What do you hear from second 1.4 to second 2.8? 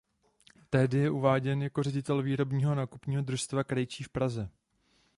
jako ředitel Výrobního a